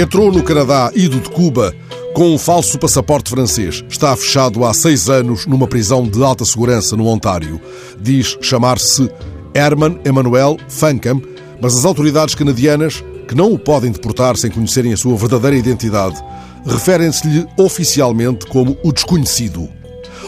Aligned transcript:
Entrou 0.00 0.32
no 0.32 0.42
Canadá, 0.42 0.90
ido 0.94 1.20
de 1.20 1.28
Cuba, 1.28 1.74
com 2.14 2.34
um 2.34 2.38
falso 2.38 2.78
passaporte 2.78 3.28
francês. 3.28 3.84
Está 3.86 4.16
fechado 4.16 4.64
há 4.64 4.72
seis 4.72 5.10
anos 5.10 5.44
numa 5.44 5.66
prisão 5.66 6.08
de 6.08 6.24
alta 6.24 6.42
segurança 6.42 6.96
no 6.96 7.06
Ontário. 7.06 7.60
Diz 8.00 8.38
chamar-se 8.40 9.10
Herman 9.52 10.00
Emmanuel 10.02 10.56
Fancam, 10.70 11.20
mas 11.60 11.76
as 11.76 11.84
autoridades 11.84 12.34
canadianas, 12.34 13.04
que 13.28 13.34
não 13.34 13.52
o 13.52 13.58
podem 13.58 13.92
deportar 13.92 14.38
sem 14.38 14.50
conhecerem 14.50 14.94
a 14.94 14.96
sua 14.96 15.14
verdadeira 15.18 15.58
identidade, 15.58 16.16
referem-se-lhe 16.64 17.46
oficialmente 17.58 18.46
como 18.46 18.78
o 18.82 18.92
desconhecido. 18.94 19.68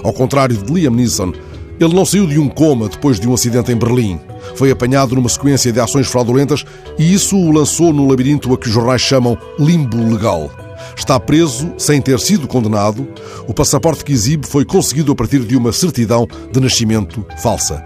Ao 0.04 0.12
contrário 0.12 0.54
de 0.54 0.70
Liam 0.70 0.92
Neeson, 0.92 1.32
ele 1.80 1.94
não 1.94 2.04
saiu 2.04 2.26
de 2.26 2.38
um 2.38 2.48
coma 2.48 2.88
depois 2.88 3.18
de 3.18 3.28
um 3.28 3.34
acidente 3.34 3.72
em 3.72 3.76
Berlim. 3.76 4.20
Foi 4.54 4.70
apanhado 4.70 5.14
numa 5.14 5.28
sequência 5.28 5.72
de 5.72 5.80
ações 5.80 6.06
fraudulentas 6.06 6.64
e 6.98 7.12
isso 7.12 7.36
o 7.36 7.52
lançou 7.52 7.92
no 7.92 8.08
labirinto 8.08 8.52
a 8.52 8.58
que 8.58 8.68
os 8.68 8.74
jornais 8.74 9.00
chamam 9.00 9.36
limbo 9.58 9.96
legal. 10.10 10.50
Está 10.96 11.18
preso 11.18 11.72
sem 11.78 12.00
ter 12.00 12.18
sido 12.20 12.46
condenado. 12.46 13.06
O 13.46 13.54
passaporte 13.54 14.04
que 14.04 14.12
exibe 14.12 14.46
foi 14.46 14.64
conseguido 14.64 15.12
a 15.12 15.14
partir 15.14 15.40
de 15.40 15.56
uma 15.56 15.72
certidão 15.72 16.28
de 16.50 16.60
nascimento 16.60 17.24
falsa. 17.38 17.82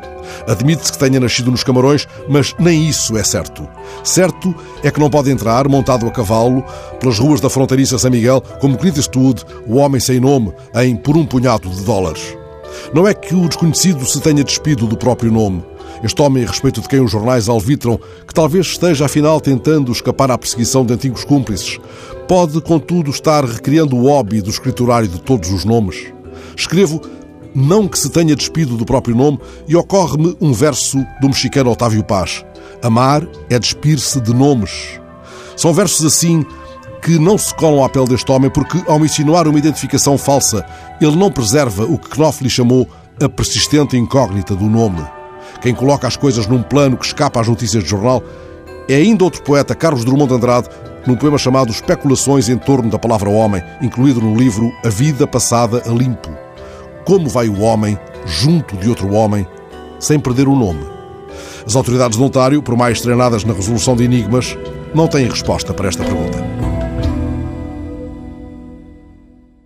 Admite-se 0.47 0.93
que 0.93 0.99
tenha 0.99 1.21
nascido 1.21 1.51
nos 1.51 1.63
Camarões, 1.63 2.07
mas 2.29 2.55
nem 2.59 2.89
isso 2.89 3.17
é 3.17 3.23
certo. 3.23 3.69
Certo 4.03 4.55
é 4.83 4.91
que 4.91 5.01
não 5.01 5.11
pode 5.11 5.31
entrar 5.31 5.69
montado 5.69 6.07
a 6.07 6.11
cavalo 6.11 6.65
pelas 6.99 7.19
ruas 7.19 7.41
da 7.41 7.49
fronteiriça 7.49 7.99
São 7.99 8.11
Miguel 8.11 8.43
como 8.61 8.77
Clint 8.77 8.97
Eastwood, 8.97 9.45
o 9.67 9.77
homem 9.77 10.01
sem 10.01 10.19
nome, 10.19 10.53
em 10.75 10.97
Por 10.97 11.17
um 11.17 11.25
punhado 11.25 11.69
de 11.69 11.85
dólares. 11.85 12.36
Não 12.95 13.07
é 13.07 13.15
que 13.15 13.35
o 13.35 13.49
desconhecido 13.49 14.05
se 14.07 14.21
tenha 14.21 14.45
despido 14.45 14.87
do 14.87 14.97
próprio 14.97 15.33
nome. 15.33 15.63
Este 16.03 16.21
homem, 16.21 16.45
a 16.45 16.49
respeito 16.49 16.81
de 16.81 16.89
quem 16.89 17.01
os 17.01 17.11
jornais 17.11 17.49
alvitram 17.49 17.99
que 18.27 18.35
talvez 18.35 18.67
esteja 18.67 19.07
afinal 19.07 19.41
tentando 19.41 19.91
escapar 19.91 20.31
à 20.31 20.39
perseguição 20.39 20.85
de 20.85 20.93
antigos 20.93 21.25
cúmplices, 21.25 21.79
pode, 22.29 22.61
contudo, 22.61 23.11
estar 23.11 23.45
recriando 23.45 23.97
o 23.97 24.03
hobby 24.03 24.43
do 24.43 24.51
escriturário 24.51 25.09
de 25.09 25.21
todos 25.21 25.51
os 25.51 25.65
nomes. 25.65 26.13
Escrevo 26.57 27.01
não 27.55 27.89
que 27.89 27.99
se 27.99 28.11
tenha 28.11 28.37
despido 28.37 28.77
do 28.77 28.85
próprio 28.85 29.17
nome 29.17 29.39
e 29.67 29.75
ocorre-me 29.75 30.37
um 30.41 30.53
verso 30.53 30.99
do 31.21 31.29
mexicano 31.29 31.71
Otávio 31.71 32.05
Paz. 32.05 32.45
Amar 32.83 33.27
é 33.49 33.59
despir-se 33.59 34.21
de 34.21 34.35
nomes. 34.35 35.01
São 35.57 35.73
versos 35.73 36.05
assim 36.05 36.45
que 37.07 37.21
não 37.21 37.39
se 37.39 37.55
colam 37.55 37.85
à 37.85 37.89
pele 37.89 38.09
deste 38.09 38.33
homem 38.33 38.51
porque, 38.51 38.83
ao 38.89 38.99
insinuar 39.05 39.47
uma 39.47 39.61
identificação 39.61 40.19
falsa, 40.19 40.67
ele 41.01 41.15
não 41.15 41.31
preserva 41.31 41.85
o 41.85 41.97
que 41.97 42.11
Knopf 42.11 42.43
lhe 42.43 42.51
chamou 42.51 42.89
a 43.23 43.29
persistente 43.29 43.97
incógnita 43.97 44.57
do 44.57 44.65
nome. 44.65 45.07
Quem 45.61 45.73
coloca 45.73 46.09
as 46.09 46.17
coisas 46.17 46.49
num 46.49 46.65
plano 46.65 46.97
que 46.97 47.07
escapa 47.07 47.41
às 47.41 47.47
notícias 47.47 47.85
de 47.85 47.89
jornal 47.89 48.25
é 48.89 48.97
ainda 48.97 49.23
outro 49.23 49.41
poeta, 49.45 49.73
Carlos 49.73 50.05
Drummond 50.05 50.31
de 50.31 50.35
Andrade, 50.35 50.69
num 51.07 51.15
poema 51.15 51.39
chamado 51.39 51.71
Especulações 51.71 52.49
em 52.49 52.59
torno 52.59 52.91
da 52.91 52.99
palavra 52.99 53.31
homem, 53.31 53.63
incluído 53.81 54.21
no 54.21 54.35
livro 54.35 54.73
A 54.85 54.89
Vida 54.89 55.29
Passada 55.29 55.85
a 55.87 55.91
Limpo. 55.91 56.31
Como 57.05 57.29
vai 57.29 57.49
o 57.49 57.61
homem 57.61 57.97
junto 58.25 58.77
de 58.77 58.89
outro 58.89 59.13
homem 59.13 59.47
sem 60.01 60.19
perder 60.19 60.49
o 60.49 60.57
nome? 60.57 60.85
As 61.65 61.77
autoridades 61.77 62.19
de 62.19 62.25
Ontário, 62.25 62.61
por 62.65 62.77
mais 62.77 63.01
treinadas 63.01 63.45
na 63.45 63.55
resolução 63.55 63.95
de 63.95 64.03
enigmas, 64.03 64.59
não 64.93 65.07
têm 65.07 65.29
resposta 65.29 65.73
para 65.73 65.87
esta 65.87 66.03
pergunta. 66.03 66.86